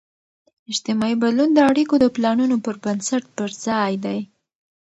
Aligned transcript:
اجتماعي 0.71 1.15
بدلون 1.23 1.49
د 1.53 1.59
اړیکو 1.69 1.95
د 1.99 2.05
پلانون 2.15 2.51
پر 2.65 2.75
بنسټ 2.83 3.23
پرځای 3.37 3.93
دی. 4.05 4.19